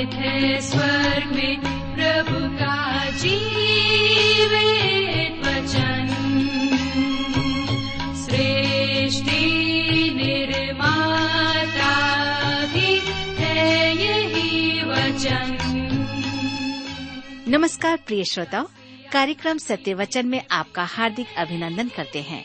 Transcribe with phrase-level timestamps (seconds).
[0.00, 1.60] निहित में
[1.94, 3.04] प्रभु का
[5.50, 6.06] वचन।
[8.14, 9.40] सृष्टि
[10.16, 11.06] निर्माता
[12.66, 13.00] भी
[13.44, 15.56] है यही वचन।
[17.48, 18.68] नमस्कार प्रिय श्रोताओ,
[19.12, 22.44] कार्यक्रम सत्य वचन में आपका हार्दिक अभिनंदन करते हैं।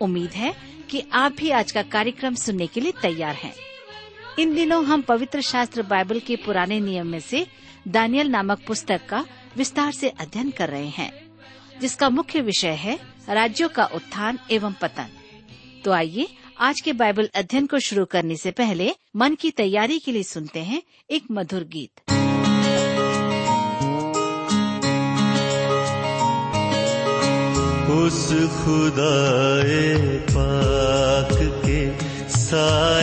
[0.00, 0.54] उम्मीद है
[0.90, 3.54] कि आप भी आज का कार्यक्रम सुनने के लिए तैयार हैं।
[4.38, 7.46] इन दिनों हम पवित्र शास्त्र बाइबल के पुराने नियम में से
[7.88, 9.24] दानियल नामक पुस्तक का
[9.56, 11.12] विस्तार से अध्ययन कर रहे हैं,
[11.80, 12.98] जिसका मुख्य विषय है
[13.28, 15.08] राज्यों का उत्थान एवं पतन।
[15.84, 16.26] तो आइए,
[16.58, 20.60] आज के बाइबल अध्ययन को शुरू करने से पहले मन की तैयारी के लिए सुनते
[20.60, 22.00] हैं एक मधुर गीत।
[27.92, 29.94] उस खुदाए
[30.30, 31.80] पाक के
[32.28, 33.01] साए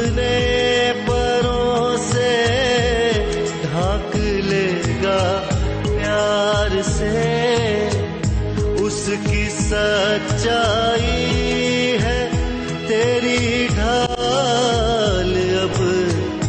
[0.00, 2.28] अपने परों से
[3.64, 4.14] ढाक
[4.46, 5.18] लेगा
[5.86, 7.10] प्यार से।
[8.84, 11.04] उसकी सच्चाई
[12.04, 12.20] है
[12.88, 15.76] तेरी ढाल। अब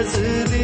[0.05, 0.62] 自己。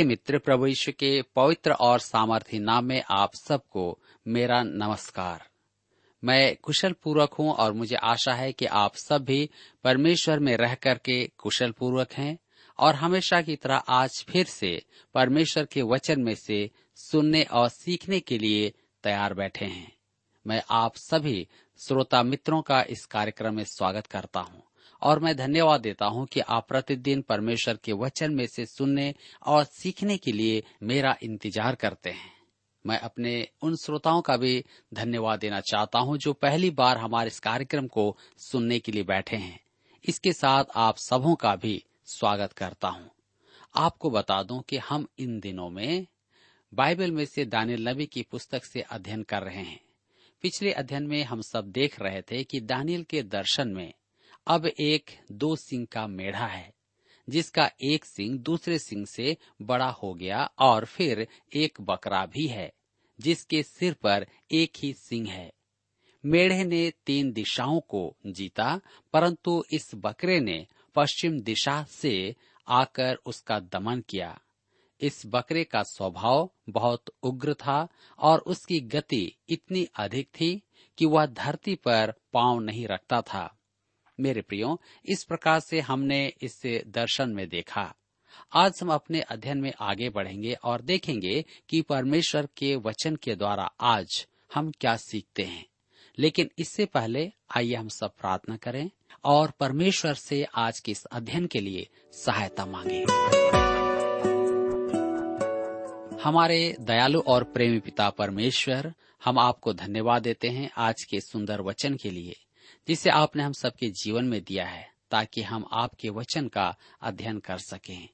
[0.00, 5.42] प्रिय मित्र प्रभु यीशु के पवित्र और सामर्थ्य नाम में आप सबको मेरा नमस्कार।
[6.24, 9.50] मैं कुशल पूर्वक हूँ और मुझे आशा है कि आप सब भी
[9.84, 12.38] परमेश्वर में रह करके कुशल पूर्वक हैं
[12.78, 14.82] और हमेशा की तरह आज फिर से
[15.14, 18.72] परमेश्वर के वचन में से सुनने और सीखने के लिए
[19.02, 19.92] तैयार बैठे हैं।
[20.46, 21.48] मैं आप सभी
[21.78, 24.69] श्रोता मित्रों का इस कार्यक्रम में स्वागत करता हूँ।
[25.02, 29.14] और मैं धन्यवाद देता हूँ कि आप प्रतिदिन परमेश्वर के वचन में से सुनने
[29.46, 32.32] और सीखने के लिए मेरा इंतज़ार करते हैं।
[32.86, 34.64] मैं अपने उन श्रोताओं का भी
[34.94, 39.36] धन्यवाद देना चाहता हूँ जो पहली बार हमारे इस कार्यक्रम को सुनने के लिए बैठे
[39.36, 39.60] हैं।
[40.04, 43.10] इसके साथ आप सबों का भी स्वागत करता हूँ।
[43.74, 46.06] आपको बता दूँ कि हम इन दिनों में
[46.72, 49.80] बाइबल में से दानियल नबी की पुस्तक से अध्ययन कर रहे हैं।
[50.42, 53.92] पिछले अध्ययन में हम सब देख रहे थे कि दानियल के दर्शन में
[54.46, 56.74] अब एक दो सिंह का मेढ़ा है,
[57.28, 62.72] जिसका एक सिंह दूसरे सिंह से बड़ा हो गया और फिर एक बकरा भी है,
[63.20, 65.52] जिसके सिर पर एक ही सिंह है।
[66.24, 68.80] मेढ़े ने तीन दिशाओं को जीता,
[69.12, 72.36] परंतु इस बकरे ने पश्चिम दिशा से
[72.68, 74.40] आकर उसका दमन किया।
[75.00, 77.88] इस बकरे का स्वभाव बहुत उग्र था
[78.18, 80.62] और उसकी गति इतनी अधिक थी
[80.98, 83.59] कि वह धरती पर पाँव नहीं रखता था।
[84.20, 87.94] मेरे प्रियो, इस प्रकार से हमने इस दर्शन में देखा।
[88.52, 93.72] आज हम अपने अध्ययन में आगे बढ़ेंगे और देखेंगे कि परमेश्वर के वचन के द्वारा
[93.80, 95.66] आज हम क्या सीखते हैं।
[96.18, 98.90] लेकिन इससे पहले आइए हम सब प्रार्थना करें
[99.24, 103.04] और परमेश्वर से आज के इस अध्ययन के लिए सहायता मांगे।
[106.22, 108.94] हमारे दयालु और प्रेमी पिता परमेश्वर,
[109.24, 112.36] हम आपको धन्यवाद देते हैं आज के सुंदर वचन के लिए।
[112.90, 117.58] जिसे आपने हम सबके जीवन में दिया है, ताकि हम आपके वचन का अध्ययन कर
[117.58, 118.08] सकें।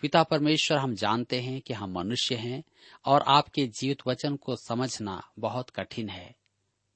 [0.00, 2.64] पिता परमेश्वर, हम जानते हैं कि हम मनुष्य हैं
[3.04, 6.36] और आपके जीवित वचन को समझना बहुत कठिन है।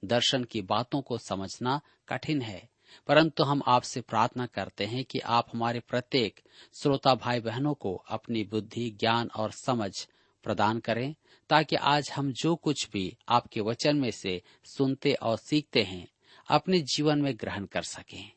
[0.05, 2.69] दर्शन की बातों को समझना कठिन है,
[3.06, 6.41] परंतु हम आपसे प्रार्थना करते हैं कि आप हमारे प्रत्येक
[6.83, 10.09] श्रोता भाई बहनों को अपनी बुद्धि, ज्ञान और समझ
[10.43, 11.15] प्रदान करें,
[11.49, 16.09] ताकि आज हम जो कुछ भी आपके वचन में से सुनते और सीखते हैं
[16.50, 18.32] अपने जीवन में ग्रहण कर सकें।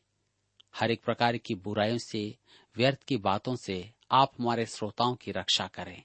[0.74, 2.36] हर एक प्रकार की बुराइयों से,
[2.76, 6.02] व्यर्थ की बातों से आप हमारे श्रोताओं की रक्षा करें।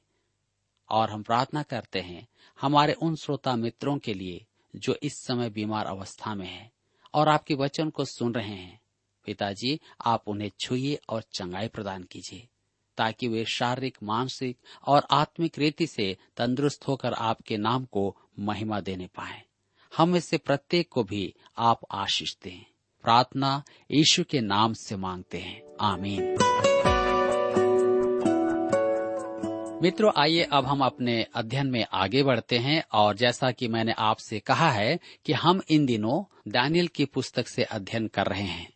[0.90, 2.28] और हम प्रार्थना करते हैं,
[2.62, 4.46] हमारे उन श्रोता मित्रों के लिए
[4.76, 6.72] जो इस समय बीमार अवस्था में हैं
[7.14, 8.82] और आपके वचन को सुन रहे हैं।
[9.26, 12.48] पिताजी, आप उन्हें छुइए और चंगाई प्रदान कीजिए,
[12.98, 14.58] ताकि वे शारीरिक, मानसिक
[14.88, 19.49] और आत्मिक रीति से तंदुरुस्त होकर आपके नाम को महिमा देने पाए।
[19.98, 22.66] हम इससे प्रत्येक को भी आप आशीष दें।
[23.04, 26.38] प्रार्थना यीशु के नाम से मांगते हैं। आमीन।
[29.84, 34.40] मित्रों, आइए अब हम अपने अध्ययन में आगे बढ़ते हैं और जैसा कि मैंने आपसे
[34.40, 38.74] कहा है कि हम इन दिनों दानियल की पुस्तक से अध्ययन कर रहे हैं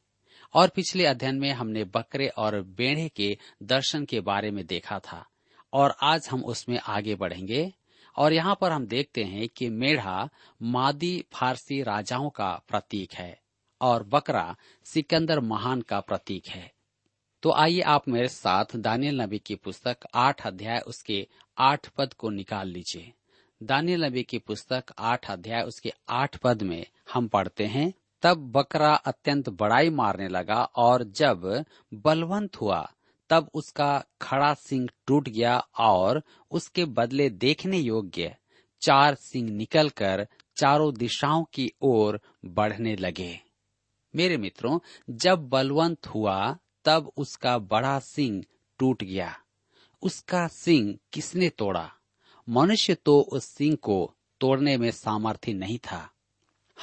[0.54, 5.26] और पिछले अध्ययन में हमने बकरे और बेड़े के दर्शन के बारे में देखा था
[5.74, 7.74] और आज हम उसमें आगे बढ़ेंगे।
[8.18, 10.30] और यहाँ पर हम देखते हैं कि मेढ़ा
[10.62, 13.38] मादी फारसी राजाओं का प्रतीक है
[13.82, 14.56] और बकरा
[14.86, 16.72] सिकंदर महान का प्रतीक है।
[17.44, 21.28] तो आइए आप मेरे साथ दानियल नबी की पुस्तक आठ अध्याय उसके
[21.58, 23.12] आठ पद को निकाल लीजिए।
[23.62, 27.94] दानियल नबी की पुस्तक आठ अध्याय उसके आठ पद में हम पढ़ते हैं,
[28.24, 32.90] तब बकरा अत्यंत बड़ाई मारने लगा और जब बलवंत हुआ
[33.30, 38.36] तब उसका खड़ा सिंह टूट गया और उसके बदले देखने योग्य
[38.82, 40.28] चार सिंह निकलकर
[40.58, 43.40] चारों दिशाओं की ओर बढ़ने लगे।
[44.16, 48.46] मेरे मित्रों, जब बलवंत हुआ, तब उसका बड़ा सिंह
[48.80, 49.40] टूट गया।
[50.02, 51.94] उसका सिंह किसने तोड़ा?
[52.50, 56.12] मनुष्य तो उस सिंह को तोड़ने में सामर्थ्य नहीं था।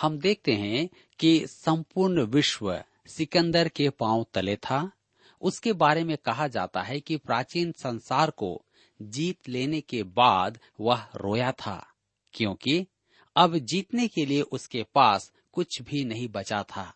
[0.00, 4.90] हम देखते हैं कि संपूर्ण विश्व सिकंदर के पाँव तले था
[5.40, 8.64] उसके बारे में कहा जाता है कि प्राचीन संसार को
[9.02, 11.87] जीत लेने के बाद वह रोया था,
[12.32, 12.87] क्योंकि
[13.37, 16.94] अब जीतने के लिए उसके पास कुछ भी नहीं बचा था।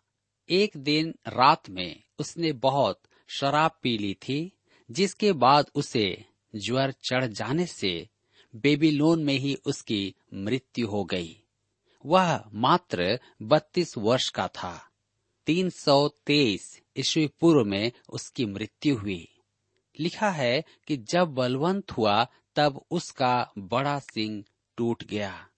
[0.49, 4.53] एक दिन रात में उसने बहुत शराब पी ली थी,
[4.91, 6.25] जिसके बाद उसे
[6.57, 8.09] ज्वर चढ़ जाने से
[8.57, 11.41] बेबीलोन में ही उसकी मृत्यु हो गई।
[12.07, 14.91] वह मात्र बत्तीस वर्ष का था।
[15.47, 19.29] तीन सौ तेईस ईस्वी पूर्व में उसकी मृत्यु हुई।
[20.01, 24.45] लिखा है कि जब बलवंत हुआ, तब उसका बड़ा सिंह
[24.77, 25.49] टूट गया।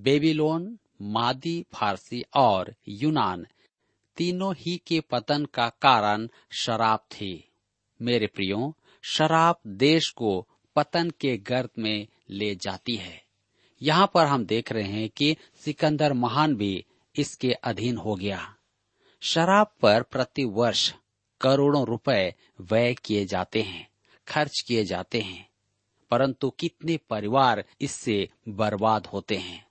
[0.00, 3.46] बेबीलोन, मादी, फारसी और यूनान
[4.16, 7.48] तीनों ही के पतन का कारण शराब थी।
[8.02, 13.24] मेरे प्रियो, शराब देश को पतन के गर्त में ले जाती है।
[13.82, 16.84] यहाँ पर हम देख रहे हैं कि सिकंदर महान भी
[17.16, 18.56] इसके अधीन हो गया।
[19.22, 20.94] शराब पर प्रति वर्ष
[21.40, 23.88] करोड़ों रुपए व्यय किए जाते हैं,
[24.28, 25.48] खर्च किए जाते हैं,
[26.10, 29.66] परंतु कितने परिवार इससे बर्बाद होते हैं?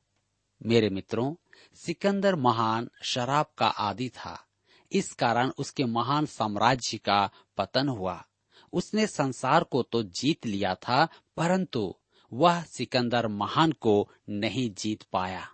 [0.66, 1.36] मेरे मित्रों,
[1.76, 4.48] सिकंदर महान शराब का आदि था।
[4.92, 8.26] इस कारण उसके महान साम्राज्य का पतन हुआ।
[8.74, 11.96] उसने संसार को तो जीत लिया था, परंतु
[12.34, 15.48] वह सिकंदर महान को नहीं जीत पाया।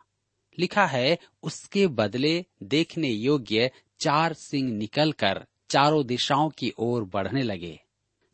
[0.60, 7.80] लिखा है, उसके बदले देखने योग्य चार सिंह निकलकर चारों दिशाओं की ओर बढ़ने लगे।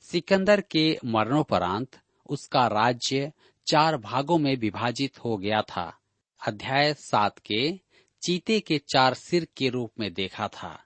[0.02, 1.98] सिकंदर के मरणोपरांत
[2.30, 3.32] उसका राज्य
[3.68, 5.98] चार भागों में विभाजित हो गया था।
[6.48, 7.80] अध्याय सात के
[8.22, 10.84] चीते के चार सिर के रूप में देखा था।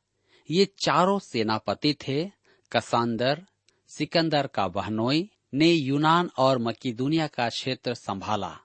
[0.51, 2.31] ये चारों सेनापति थे,
[2.71, 3.45] कसांदर,
[3.87, 8.59] सिकंदर का बहनोई ने यूनान और मकीदुनिया का क्षेत्र संभाला।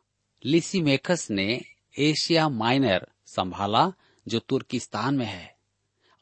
[0.44, 1.60] लिसीमेकस ने
[1.98, 3.92] एशिया माइनर संभाला,
[4.28, 5.59] जो तुर्किस्तान में है।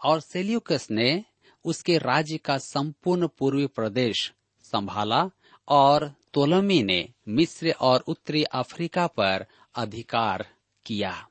[0.04, 1.24] और सेल्यूकस ने
[1.64, 5.30] उसके राज्य का संपूर्ण पूर्वी प्रदेश संभाला
[5.68, 10.48] और तोलमी ने मिस्र और उत्तरी अफ्रीका पर अधिकार
[10.86, 11.28] किया।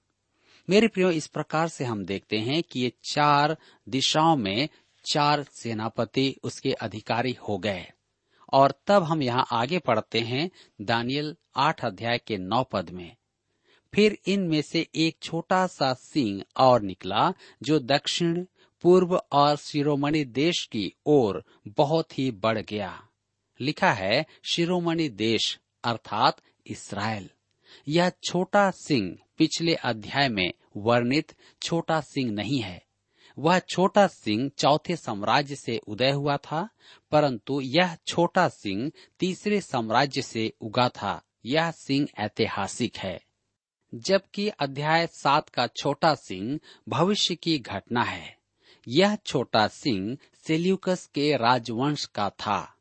[0.70, 3.58] मेरे प्रियो, इस प्रकार से हम देखते हैं कि ये चार
[3.90, 4.70] दिशाओं में
[5.12, 7.88] चार सेनापति उसके अधिकारी हो गए।
[8.54, 13.16] और तब हम यहाँ आगे पढ़ते हैं दानियल आठ अध्याय के नौ पद में।
[13.94, 17.34] फिर इनमें से एक छोटा सा सिंह और निकला
[17.64, 18.46] जो दक्षिण
[18.82, 23.08] पूर्व और शिरोमणि देश की ओर बहुत ही बढ़ गया।
[23.62, 27.30] लिखा है शिरोमणि देश, अर्थात इसराइल।
[27.88, 32.86] यह छोटा सिंह पिछले अध्याय में वर्णित छोटा सिंह नहीं है।
[33.40, 36.70] वह छोटा सिंह चौथे साम्राज्य से उदय हुआ था,
[37.12, 43.26] परंतु यह छोटा सिंह तीसरे साम्राज्य से उगा था। यह सिंह ऐतिहासिक है।
[43.96, 48.37] जबकि अध्याय सात का छोटा सिंह भविष्य की घटना है।
[48.88, 50.18] यह छोटा सिंह
[50.48, 52.76] सेल्यूकस के राजवंश का था।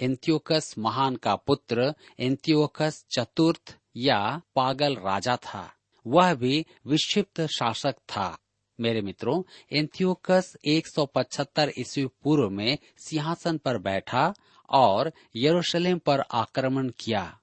[0.00, 5.72] एंत्योकस महान का पुत्र एंत्योकस चतुर्थ या पागल राजा था।
[6.06, 8.38] वह भी विक्षिप्त शासक था।
[8.80, 14.34] मेरे मित्रों, एंथियोकस 175 ईस्वी पूर्व में सिंहासन पर बैठा
[14.70, 17.40] और यरूशलेम पर आक्रमण किया।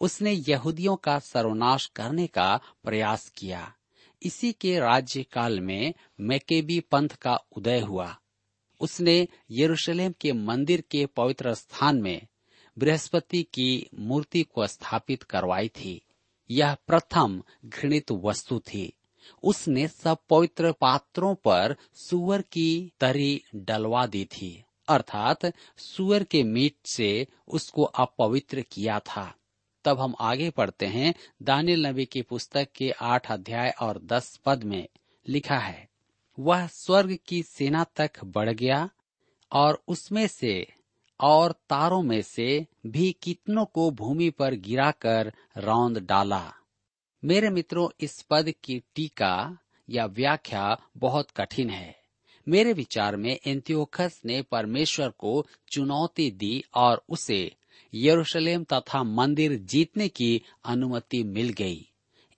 [0.00, 3.74] उसने यहूदियों का सर्वनाश करने का प्रयास किया।
[4.22, 8.18] इसी के राज्य काल में मैकेबी पंथ का उदय हुआ।
[8.80, 12.26] उसने यरूशलेम के मंदिर के पवित्र स्थान में
[12.78, 16.02] बृहस्पति की मूर्ति को स्थापित करवाई थी।
[16.50, 18.92] यह प्रथम घृणित वस्तु थी।
[19.42, 25.46] उसने सब पवित्र पात्रों पर सुअर की तरी डलवा दी थी, अर्थात
[25.78, 29.34] सुअर के मीट से उसको अपवित्र किया था।
[29.88, 34.64] तब हम आगे पढ़ते हैं दानियल नबी की पुस्तक के आठ अध्याय और दस पद
[34.64, 34.88] में
[35.28, 35.88] लिखा है,
[36.38, 38.90] वह स्वर्ग की सेना तक बढ़ गया
[39.52, 40.72] और उसमें से
[41.20, 46.54] और तारों में से भी कितनों को भूमि पर गिराकर रौंद डाला।
[47.24, 49.58] मेरे मित्रों, इस पद की टीका
[49.90, 51.98] या व्याख्या बहुत कठिन है।
[52.48, 57.56] मेरे विचार में एंत्योखस ने परमेश्वर को चुनौती दी और उसे
[57.92, 60.30] यरूशलेम तथा मंदिर जीतने की
[60.64, 61.86] अनुमति मिल गई।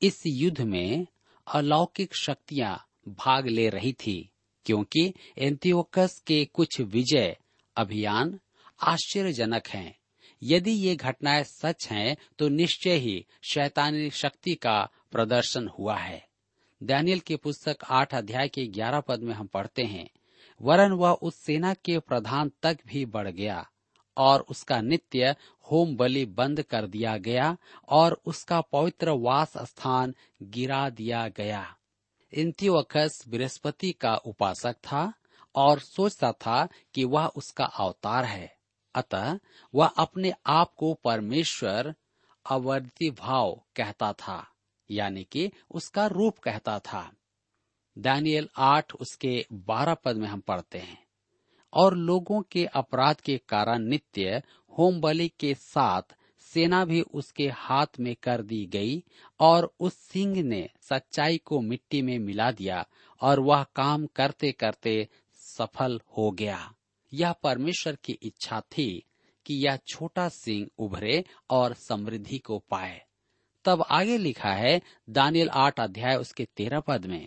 [0.02, 1.06] इस युद्ध में
[1.46, 2.74] अलौकिक शक्तियाँ
[3.08, 4.30] भाग ले रही थी,
[4.66, 7.36] क्योंकि एंतियोकस के कुछ विजय
[7.76, 8.38] अभियान
[8.80, 9.94] आश्चर्यजनक हैं।
[10.42, 14.78] यदि ये घटनाएँ सच हैं तो निश्चय ही शैतानी शक्ति का
[15.12, 16.24] प्रदर्शन हुआ है।
[16.80, 20.08] दानियल की पुस्तक आठ अध्याय के ग्यारह पद में हम पढ़ते हैं,
[20.60, 23.66] वरन वह उस सेना के प्रधान तक भी बढ़ गया।
[24.16, 25.34] और उसका नित्य
[25.70, 27.56] होम बलि बंद कर दिया गया
[27.88, 31.76] और उसका पवित्र वास स्थान गिरा दिया गया।
[32.32, 35.12] इंतिवकस बृहस्पति का उपासक था
[35.54, 38.56] और सोचता था कि वह उसका अवतार है।
[38.94, 39.38] अतः
[39.74, 41.94] वह अपने आप को परमेश्वर
[42.50, 44.46] अवर्ती भाव कहता था,
[44.90, 47.12] यानी कि उसका रूप कहता था।
[47.98, 51.09] दानियल आठ उसके बारह पद में हम पढ़ते हैं।
[51.72, 54.42] और लोगों के अपराध के कारण नित्य
[54.78, 59.04] होम बलि के साथ सेना भी उसके हाथ में कर दी गई
[59.40, 62.86] और उस सिंह ने सच्चाई को मिट्टी में मिला दिया
[63.20, 66.74] और वह काम करते करते सफल हो गया।
[67.12, 69.04] यह परमेश्वर की इच्छा थी
[69.46, 73.02] कि यह छोटा सिंह उभरे और समृद्धि को पाए।
[73.64, 77.26] तब आगे लिखा है, दानियल आठ अध्याय उसके तेरह पद में,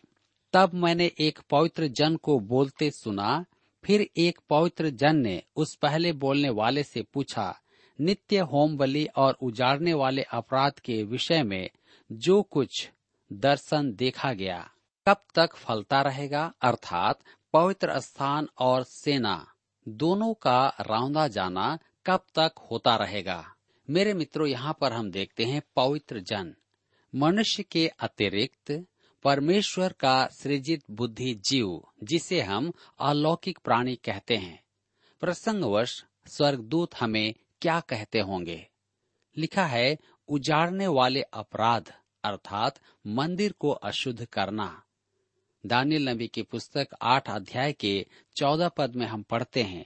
[0.53, 3.45] तब मैंने एक पवित्र जन को बोलते सुना
[3.85, 7.59] फिर एक पवित्र जन ने उस पहले बोलने वाले से पूछा,
[8.01, 11.69] नित्य होम बलि और उजाड़ने वाले अपराध के विषय में
[12.11, 12.89] जो कुछ
[13.33, 14.69] दर्शन देखा गया,
[15.07, 16.53] कब तक फलता रहेगा?
[16.61, 17.19] अर्थात
[17.53, 19.47] पवित्र स्थान और सेना,
[19.87, 23.55] दोनों का रौंदा जाना कब तक होता रहेगा?
[23.89, 26.55] मेरे मित्रों, यहाँ पर हम देखते हैं पवित्र जन,
[27.15, 28.85] मनुष्य के अतिरिक्त
[29.23, 34.63] परमेश्वर का सृजित बुद्धि जीव, जिसे हम अलौकिक प्राणी कहते हैं।
[35.19, 38.67] प्रसंगवश, स्वर्गदूत हमें क्या कहते होंगे?
[39.37, 44.83] लिखा है, उजाड़ने वाले अपराध, अर्थात मंदिर को अशुद्ध करना।
[45.65, 49.85] दानियल नबी की पुस्तक आठ अध्याय के चौदह पद में हम पढ़ते हैं।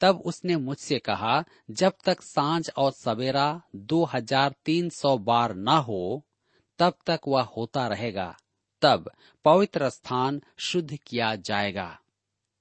[0.00, 5.68] तब उसने मुझसे कहा, जब तक साँझ और सवेरा दो हज़ार तीन सौ बार न
[5.68, 6.24] हो
[6.78, 8.34] तब तक वह होता रहेगा।
[8.82, 9.10] तब
[9.44, 11.98] पवित्र स्थान शुद्ध किया जाएगा।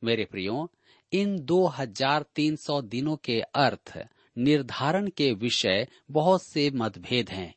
[0.02, 0.70] मेरे प्रियो,
[1.12, 3.98] इन दो हज़ार तीन सौ दिनों के अर्थ,
[4.38, 7.54] निर्धारण के विषय बहुत से मतभेद हैं।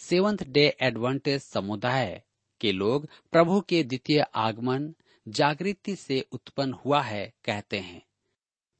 [0.00, 2.22] सेवंथ डे एडवांटेज समुदाय
[2.60, 4.92] के लोग प्रभु के द्वितीय आगमन
[5.26, 8.02] जागृति से उत्पन्न हुआ है कहते हैं,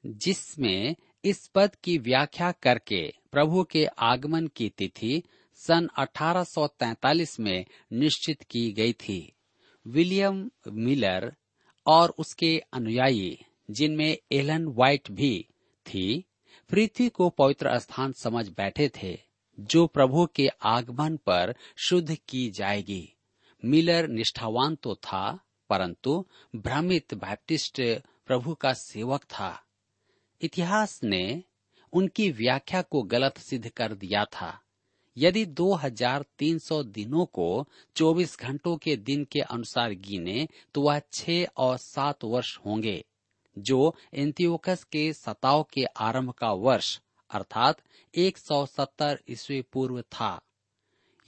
[0.04, 0.94] जिसमें
[1.24, 5.22] इस पद की व्याख्या करके प्रभु के आगमन की तिथि
[5.56, 9.32] सन 1843 में निश्चित की गई थी।
[9.86, 11.36] विलियम मिलर
[11.86, 15.46] और उसके अनुयायी, जिनमें एलन व्हाइट भी
[15.86, 16.24] थी,
[16.70, 19.18] पृथ्वी को पवित्र स्थान समझ बैठे थे,
[19.60, 23.12] जो प्रभु के आगमन पर शुद्ध की जाएगी।
[23.64, 25.38] मिलर निष्ठावान तो था,
[25.70, 27.82] परंतु भ्रमित बैप्टिस्ट
[28.26, 29.62] प्रभु का सेवक था।
[30.40, 31.44] इतिहास ने
[31.92, 34.62] उनकी व्याख्या को गलत सिद्ध कर दिया था।
[35.16, 41.76] यदि 2300 दिनों को 24 घंटों के दिन के अनुसार गिने तो वह छह और
[41.76, 43.04] सात वर्ष होंगे,
[43.56, 47.00] जो एंतियोकस के सताव के आरंभ का वर्ष,
[47.30, 47.82] अर्थात
[48.14, 50.40] 170 ईस्वी पूर्व था।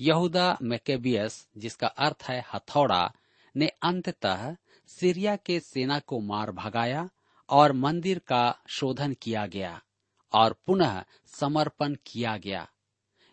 [0.01, 3.13] यहूदा मैकेबियस, जिसका अर्थ है हथौड़ा,
[3.55, 7.09] ने अंततः सीरिया के सेना को मार भगाया
[7.49, 9.81] और मंदिर का शोधन किया गया
[10.33, 12.69] और पुनः समर्पण किया गया।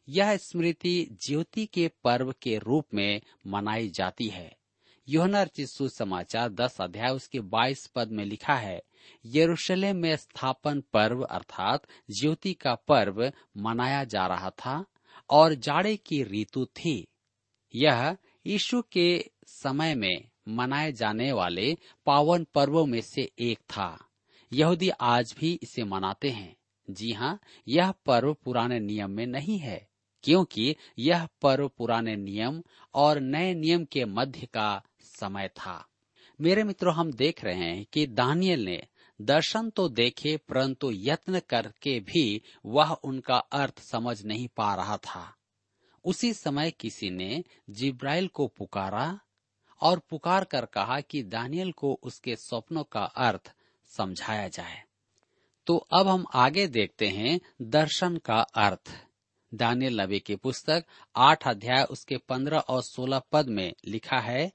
[0.10, 4.58] यह स्मृति ज्योति के पर्व के रूप में मनाई जाती है।
[5.10, 8.82] योहना चिस्सु समाचार दस अध्याय उसके बाईस पद में लिखा है,
[9.26, 11.88] यरूशलेम में स्थापन पर्व अर्थात
[12.20, 14.86] ज्योति का पर्व मनाया जा रहा था
[15.30, 17.08] और जाड़े की ऋतु थी।
[17.76, 24.08] यह यीशु के समय में मनाए जाने वाले पावन पर्वों में से एक था।
[24.54, 26.56] यहूदी आज भी इसे मनाते हैं।
[26.90, 29.88] जी हाँ यह पर्व पुराने नियम में नहीं है।
[30.26, 35.88] क्योंकि यह पर्व पुराने नियम और नए नियम के मध्य का समय था।
[36.42, 38.84] मेरे मित्रों, हम देख रहे हैं कि दानियल ने
[39.22, 45.36] दर्शन तो देखे परंतु यत्न करके भी वह उनका अर्थ समझ नहीं पा रहा था।
[46.06, 49.20] उसी समय किसी ने जिब्राइल को पुकारा
[49.82, 53.54] और पुकार कर कहा कि दानियल को उसके स्वप्नों का अर्थ
[53.88, 54.84] समझाया जाए।
[55.68, 59.05] तो अब हम आगे देखते हैं दर्शन का अर्थ।
[59.56, 64.52] दानियल नबी की पुस्तक आठ अध्याय उसके पंद्रह और सोलह पद में लिखा है,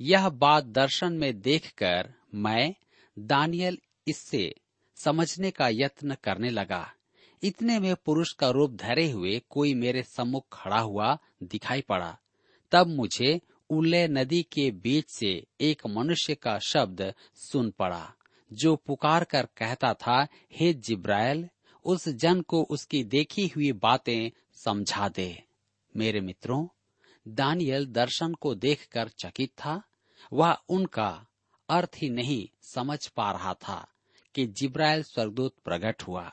[0.00, 2.74] यह बात दर्शन में देखकर मैं
[3.16, 4.54] दानियल इससे
[4.96, 6.86] समझने का यत्न करने लगा।
[7.42, 12.16] इतने में पुरुष का रूप धरे हुए कोई मेरे सम्मुख खड़ा हुआ दिखाई पड़ा।
[12.72, 18.12] तब मुझे उल्ले नदी के बीच से एक मनुष्य का शब्द सुन पड़ा,
[18.50, 21.48] जो पुकार कर कहता था, हे जिब्राइल
[21.84, 25.44] उस जन को उसकी देखी हुई बातें समझा दे।
[25.96, 26.66] मेरे मित्रों,
[27.28, 29.82] दानियल दर्शन को देखकर चकित था।
[30.32, 31.26] वह उनका
[31.68, 33.88] अर्थ ही नहीं समझ पा रहा था
[34.34, 36.32] कि जिब्राइल स्वर्गदूत प्रकट हुआ।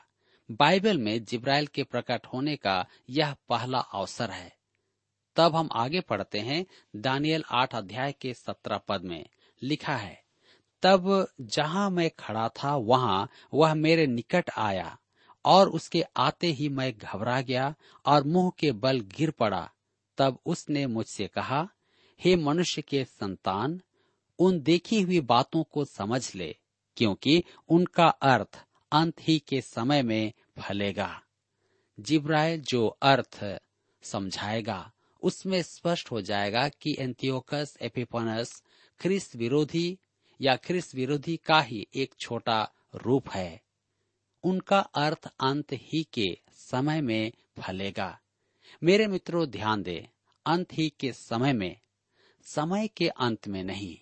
[0.50, 4.56] बाइबल में जिब्राइल के प्रकट होने का यह पहला अवसर है।
[5.36, 9.26] तब हम आगे पढ़ते हैं, दानियल आठ अध्याय के सत्रह पद में
[9.62, 10.22] लिखा है,
[10.82, 14.98] तब जहाँ मैं खड़ा था, वहाँ वह मेरे निकट आया।
[15.44, 17.74] और उसके आते ही मैं घबरा गया
[18.06, 19.70] और मुँह के बल गिर पड़ा।
[20.18, 21.68] तब उसने मुझसे कहा,
[22.20, 23.80] हे मनुष्य के संतान,
[24.38, 26.56] उन देखी हुई बातों को समझ ले,
[26.96, 31.22] क्योंकि उनका अर्थ अंत ही के समय में फलेगा।
[32.00, 33.60] जिब्राइल जो अर्थ
[34.02, 38.62] समझाएगा, उसमें स्पष्ट हो जाएगा कि एंतियोकस एपिपनस
[39.00, 39.98] ख्रिस्त विरोधी
[40.40, 43.67] या ख्रिस्त विरोधी का ही एक छोटा रूप है।
[44.42, 48.20] उनका अर्थ अंत ही के समय में फलेगा।
[48.82, 50.08] मेरे मित्रों, ध्यान दें,
[50.46, 51.80] अंत ही के समय में,
[52.42, 53.98] समय के अंत में नहीं।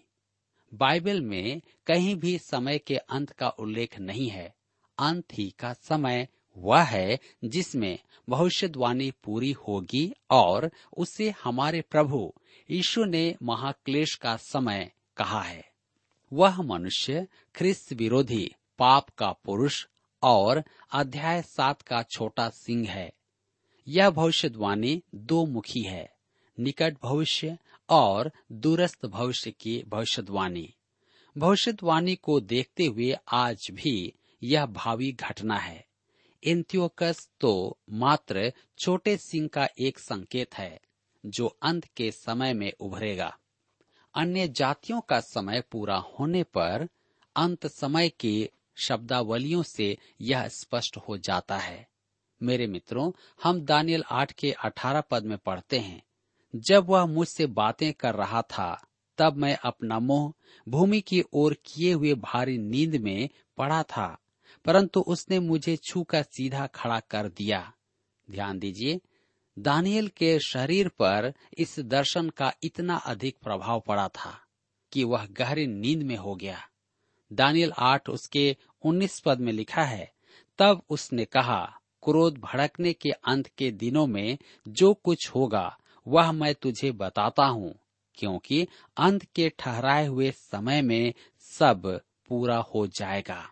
[0.75, 4.55] बाइबल में कहीं भी समय के अंत का उल्लेख नहीं है।
[4.99, 12.33] अंत ही का समय वह है जिसमें भविष्यवाणी पूरी होगी और उसे हमारे प्रभु
[12.70, 15.70] यीशु ने महाक्लेश का समय कहा है।
[16.33, 19.87] वह मनुष्य, ख्रिस्त विरोधी, पाप का पुरुष
[20.26, 20.62] और
[20.92, 23.12] अध्याय सात का छोटा सिंह है।
[23.88, 26.12] यह भविष्यवाणी दो मुखी है,
[26.60, 27.58] निकट भविष्य
[27.88, 30.74] और दूरस्थ भविष्य की भविष्यवाणी।
[31.38, 34.12] भविष्यवाणी को देखते हुए आज भी
[34.42, 35.86] यह भावी घटना है।
[36.46, 40.80] एंथियोकस तो मात्र छोटे सिंह का एक संकेत है,
[41.26, 43.36] जो अंत के समय में उभरेगा।
[44.14, 46.88] अन्य जातियों का समय पूरा होने पर
[47.36, 51.88] अंत समय की शब्दावलियों से यह स्पष्ट हो जाता है।
[52.42, 53.12] मेरे मित्रों,
[53.42, 56.02] हम दानियल आठ के अठारह पद में पढ़ते हैं।
[56.56, 58.86] जब वह मुझसे बातें कर रहा था,
[59.18, 60.32] तब मैं अपना मुँह
[60.68, 64.18] भूमि की ओर किए हुए भारी नींद में पड़ा था,
[64.64, 67.72] परंतु उसने मुझे छूकर सीधा खड़ा कर दिया।
[68.30, 69.00] ध्यान दीजिए,
[69.58, 74.40] दानियल के शरीर पर इस दर्शन का इतना अधिक प्रभाव पड़ा था
[74.92, 76.68] कि वह गहरी नींद में हो गया।
[77.32, 80.12] दानियल आठ उसके उन्नीस पद में लिखा है,
[80.58, 86.54] तब उसने कहा, क्रोध भड़कने के अंत के दिनों में जो कुछ होगा, वह मैं
[86.54, 87.74] तुझे बताता हूँ,
[88.14, 93.48] क्योंकि अंत के ठहराए हुए समय में सब पूरा हो जाएगा।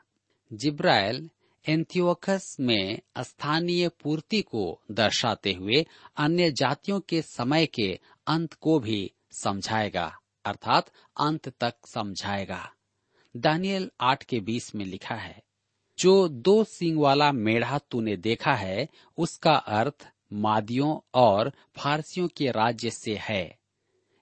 [0.53, 1.31] जिब्राइल
[1.69, 5.85] एंथियोकस में स्थानीय पूर्ति को दर्शाते हुए
[6.17, 12.74] अन्य जातियों के समय के अंत को भी समझाएगा, अर्थात अंत तक समझाएगा।
[13.37, 15.43] दानियल आठ के बीस में लिखा है,
[15.99, 22.91] जो दो सिंग वाला मेढ़ा तूने देखा है, उसका अर्थ मादियों और फारसियों के राज्य
[22.91, 23.59] से है।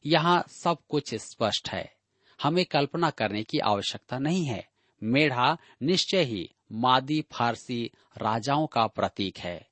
[0.07, 1.95] यहाँ सब कुछ स्पष्ट है।
[2.43, 4.69] हमें कल्पना करने की आवश्यकता नहीं है।
[5.03, 9.69] मेढ़ा निश्चय ही मादी फारसी राजाओं का प्रतीक है।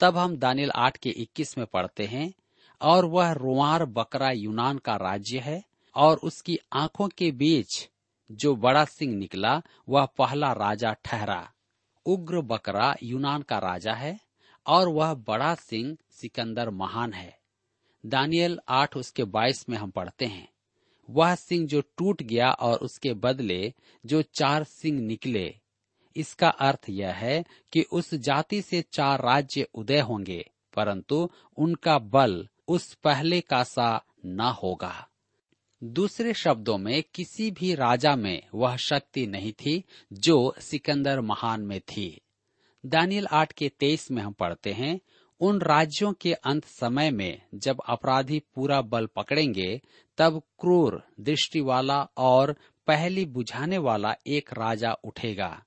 [0.00, 2.32] तब हम दानिल आठ के इक्कीस में पढ़ते हैं,
[2.80, 7.88] और वह रुआर बकरा यूनान का राज्य है, और उसकी आँखों के बीच
[8.30, 11.52] जो बड़ा सिंह निकला, वह पहला राजा ठहरा।
[12.06, 14.18] उग्र बकरा यूनान का राजा है
[14.66, 17.38] और वह बड़ा सिंह सिकंदर महान है।
[18.04, 20.48] दानियल आठ उसके बाईस में हम पढ़ते हैं।
[21.08, 23.74] वह सिंह जो टूट गया और उसके बदले
[24.06, 25.54] जो चार सिंह निकले,
[26.16, 32.48] इसका अर्थ यह है कि उस जाति से चार राज्य उदय होंगे, परंतु उनका बल
[32.68, 35.08] उस पहले का सा न होगा।
[35.84, 41.80] दूसरे शब्दों में, किसी भी राजा में वह शक्ति नहीं थी, जो सिकंदर महान में
[41.80, 42.20] थी।
[42.86, 45.00] दानियल आठ के तेईस में हम पढ़ते हैं,
[45.40, 49.80] उन राज्यों के अंत समय में जब अपराधी पूरा बल पकड़ेंगे,
[50.18, 55.62] तब क्रूर दृष्टि वाला और पहली बुझाने वाला एक राजा उठेगा।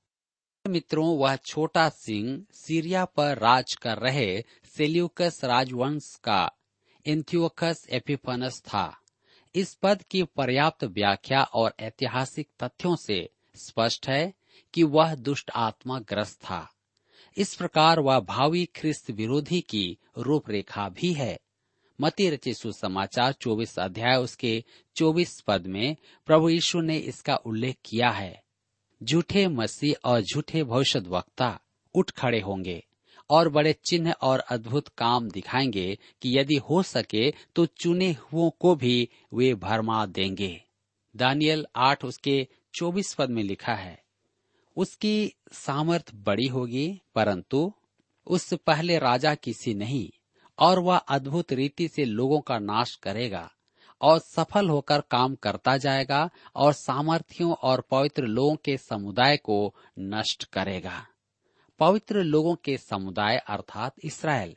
[0.68, 4.44] मित्रों, वह छोटा सिंह सीरिया पर राज कर रहे
[4.78, 6.52] सेल्यूकस राजवंश का
[7.08, 8.98] एंथियोकस एपिफनस था।
[9.56, 14.34] इस पद की पर्याप्त व्याख्या और ऐतिहासिक तथ्यों से स्पष्ट है
[14.74, 16.76] कि वह दुष्ट आत्मा ग्रस्त था।
[17.38, 21.40] इस प्रकार वह भावी ख्रिस्त विरोधी की रूपरेखा भी है।
[22.02, 24.64] मती रचित सुसमाचार चौबीस अध्याय उसके
[24.96, 28.44] चौबीस पद में प्रभु यीशु ने इसका उल्लेख किया है।
[29.04, 31.60] झूठे मसीह और झूठे भविष्य वक्ता
[31.94, 32.86] उठ खड़े होंगे।
[33.30, 38.76] और बड़े चिन्ह और अद्भुत काम दिखाएँगे कि यदि हो सके तो चुने हुओं को
[38.76, 40.62] भी वे भरमा देंगे।
[41.16, 44.02] दानियल आठ उसके चौबीस पद में लिखा है,
[44.78, 47.72] उसकी सामर्थ बड़ी होगी, परंतु
[48.28, 50.10] उस पहले राजा किसी नहीं,
[50.60, 53.50] और वह अद्भुत रीति से लोगों का नाश करेगा,
[54.02, 60.44] और सफल होकर काम करता जाएगा, और सामर्थियों और पवित्र लोगों के समुदाय को नष्ट
[60.44, 61.06] करेगा।
[61.80, 64.56] पवित्र लोगों के समुदाय अर्थात इसराइल,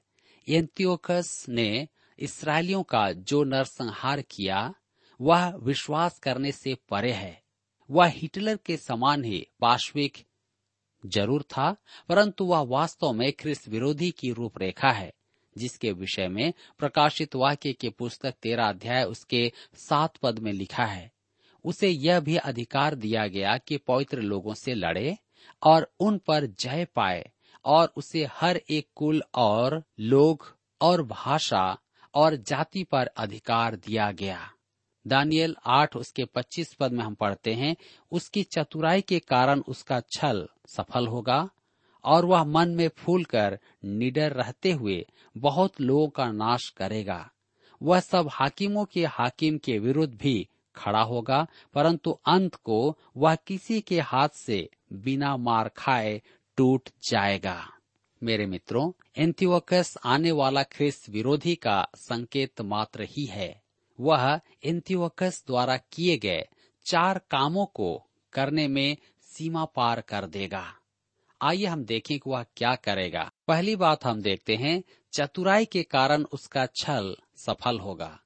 [0.48, 4.74] एंतियोकस ने इसराइलियों का जो नरसंहार किया,
[5.20, 7.42] वह विश्वास करने से परे है।
[7.90, 10.16] वह हिटलर के समान ही पार्श्विक
[11.06, 11.76] ज़रूर था,
[12.08, 15.12] परंतु वह वास्तव में ख्रिस्त विरोधी की रूपरेखा है,
[15.58, 21.10] जिसके विषय में प्रकाशित वाक्य के पुस्तक तेरा अध्याय उसके सात पद में लिखा है।
[21.64, 25.16] उसे यह भी अधिकार दिया गया कि पवित्र लोगों से लड़े
[25.62, 27.30] और उन पर जय पाए,
[27.64, 31.78] और उसे हर एक कुल और लोग और भाषा
[32.14, 34.50] और जाति पर अधिकार दिया गया।
[35.06, 37.76] दानियल आठ उसके पच्चीस पद में हम पढ़ते हैं,
[38.12, 41.48] उसकी चतुराई के कारण उसका छल सफल होगा,
[42.04, 47.30] और वह मन में फूल कर निडर रहते हुए बहुत लोगों का नाश करेगा।
[47.82, 53.80] वह सब हाकिमों के हाकिम के विरुद्ध भी खड़ा होगा, परंतु अंत को वह किसी
[53.80, 56.22] के हाथ से बिना मार खाए
[56.56, 57.68] टूट जाएगा।
[58.22, 63.62] मेरे मित्रों एंतिवकस आने वाला ख्रिस्त विरोधी का संकेत मात्र ही है।
[64.00, 66.48] वह एंतिवकस द्वारा किए गए
[66.84, 70.74] चार कामों को करने में सीमा पार कर देगा।
[71.42, 76.24] आइए हम देखें कि वह क्या करेगा। पहली बात हम देखते हैं, चतुराई के कारण
[76.24, 78.20] उसका छल सफल होगा।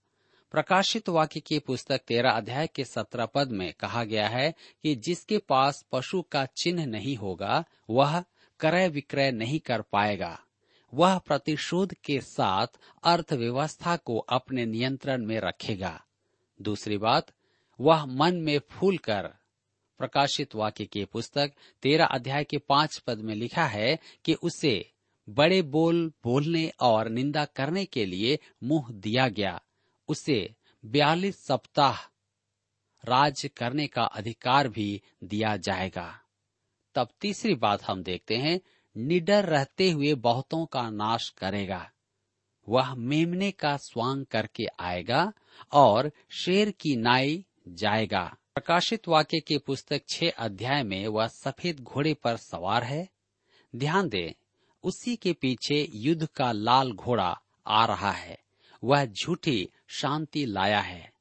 [0.50, 5.38] प्रकाशित वाक्य की पुस्तक तेरह अध्याय के सत्रह पद में कहा गया है कि जिसके
[5.38, 8.20] पास पशु का चिन्ह नहीं होगा, वह
[8.60, 10.40] क्रय विक्रय नहीं कर पाएगा।
[10.94, 12.66] वह प्रतिशोध के साथ
[13.04, 16.04] अर्थव्यवस्था को अपने नियंत्रण में रखेगा।
[16.62, 17.26] दूसरी बात,
[17.80, 19.22] वह मन में फूल कर
[19.98, 24.92] प्रकाशित वाक्य की पुस्तक तेरह अध्याय के पाँच पद में लिखा है कि उसे
[25.28, 29.60] बड़े बोल बोलने और निंदा करने के लिए मुँह दिया गया।
[30.08, 30.54] उसे
[30.86, 31.96] बयालीस सप्ताह
[33.04, 36.20] राज करने का अधिकार भी दिया जाएगा।
[36.94, 38.60] तब तीसरी बात हम देखते हैं,
[38.96, 41.90] निडर रहते हुए बहुतों का नाश करेगा।
[42.68, 45.32] वह मेमने का स्वांग करके आएगा
[45.72, 52.14] और शेर की नाई जाएगा। प्रकाशित वाक्य की पुस्तक छह अध्याय में वह सफ़ेद घोड़े
[52.14, 53.08] पर सवार है।
[53.76, 54.32] ध्यान दें,
[54.82, 58.45] उसी के पीछे युद्ध का लाल घोड़ा आ रहा है।
[58.86, 61.12] वह झूठी शांति लाया है।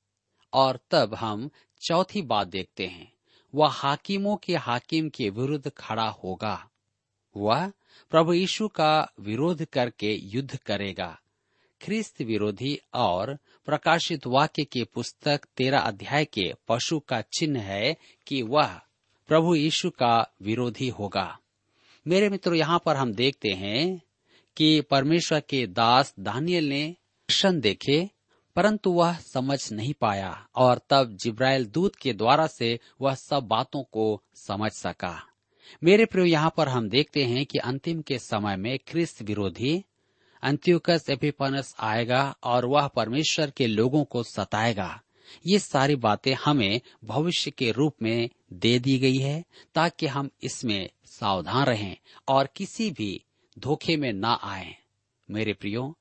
[0.53, 1.49] और तब हम
[1.81, 3.13] चौथी बात देखते हैं।
[3.55, 6.69] वह हाकिमों के हाकिम के विरुद्ध खड़ा होगा।
[7.37, 7.71] वह
[8.09, 11.19] प्रभु यीशु का विरोध करके युद्ध करेगा।
[11.81, 17.97] ख्रिस्त विरोधी और प्रकाशित वाक्य की पुस्तक तेरा अध्याय के पशु का चिन्ह है
[18.27, 18.81] कि वह
[19.27, 21.39] प्रभु यीशु का विरोधी होगा।
[22.07, 24.01] मेरे मित्रों, यहाँ पर हम देखते हैं
[24.57, 26.95] कि परमेश्वर के दास दानियल ने
[27.29, 27.97] दर्शन देखे,
[28.55, 32.67] परंतु वह समझ नहीं पाया और तब जिब्राइल दूत के द्वारा से
[33.01, 35.15] वह सब बातों को समझ सका।
[35.83, 39.83] मेरे प्रियो, यहाँ पर हम देखते हैं कि अंतिम के समय में ख्रिस्त विरोधी
[40.43, 44.89] अंत्युकस एपिपनस आएगा और वह परमेश्वर के लोगों को सताएगा।
[45.45, 49.43] ये सारी बातें हमें भविष्य के रूप में दे दी गई है,
[49.75, 51.95] ताकि हम इसमें सावधान रहें
[52.27, 53.21] और किसी भी
[53.57, 54.75] धोखे में ना आए।
[55.29, 55.95] मेरे प्रियो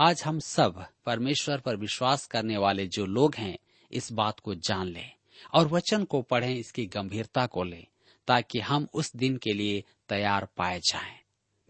[0.00, 3.58] आज हम सब परमेश्वर पर विश्वास करने वाले जो लोग हैं,
[3.92, 5.12] इस बात को जान लें
[5.54, 7.86] और वचन को पढ़ें, इसकी गंभीरता को लें,
[8.28, 11.18] ताकि हम उस दिन के लिए तैयार पाए जाएँ।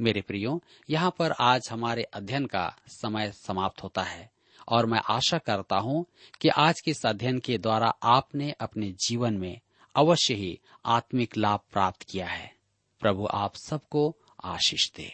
[0.01, 4.31] मेरे प्रियो, यहाँ पर आज हमारे अध्ययन का समय समाप्त होता है
[4.69, 6.07] और मैं आशा करता हूँ
[6.41, 9.61] कि आज के इस अध्ययन के द्वारा आपने अपने जीवन में
[9.95, 12.53] अवश्य ही आत्मिक लाभ प्राप्त किया है
[13.01, 15.13] प्रभु आप सबको आशीष दे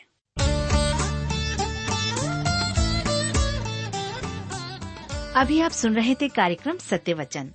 [5.37, 7.51] अभी आप सुन रहे थे कार्यक्रम सत्य वचन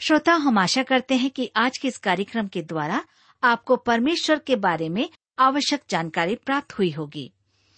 [0.00, 3.02] श्रोता, हम आशा करते हैं कि आज के इस कार्यक्रम के द्वारा
[3.42, 5.08] आपको परमेश्वर के बारे में
[5.38, 7.30] आवश्यक जानकारी प्राप्त हुई होगी।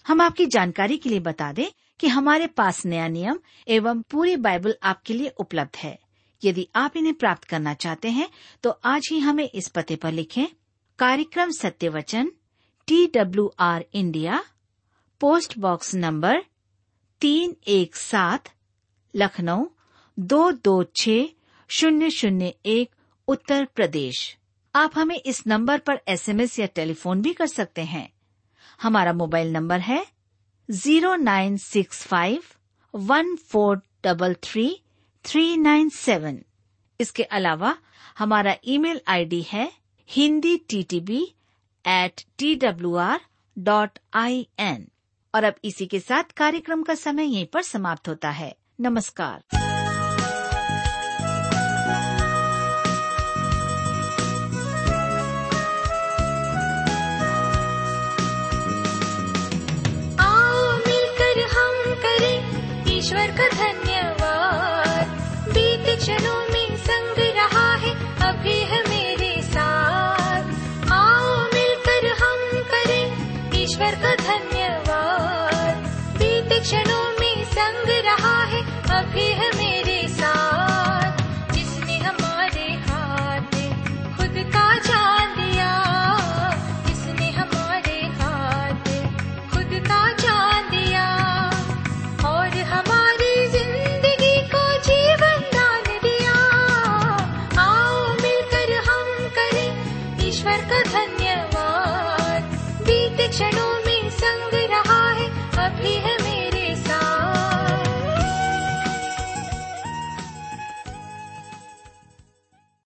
[0.05, 1.65] हम आपकी जानकारी के लिए बता दें
[1.99, 5.97] कि हमारे पास नया नियम एवं पूरी बाइबल आपके लिए उपलब्ध है।
[6.41, 8.29] यदि आप इन्हें प्राप्त करना चाहते हैं
[8.63, 10.45] तो आज ही हमें इस पते पर लिखें,
[10.99, 12.31] कार्यक्रम Satya Vachan
[12.87, 14.43] T W R India,
[15.21, 16.43] post box number
[17.21, 18.53] तीन एक सात
[19.13, 19.65] लखनऊ,
[20.17, 21.09] दो दो छ
[21.69, 22.89] शून्य शून्य एक,
[23.27, 24.37] उत्तर प्रदेश।
[24.75, 28.09] आप हमें इस नंबर पर एसएमएस या टेलीफोन भी कर सकते हैं।
[28.81, 30.05] हमारा मोबाइल नंबर है
[30.69, 32.43] zero nine six five
[32.93, 34.69] one four double three
[35.25, 36.39] three nine seven.
[36.99, 37.75] इसके अलावा
[38.19, 39.71] हमारा ईमेल आईडी है
[40.09, 41.21] Hindi T T B
[41.85, 43.19] at T W R
[43.57, 44.87] dot I N
[45.33, 49.68] और अब इसी के साथ कार्यक्रम का समय यहीं पर समाप्त होता है। नमस्कार।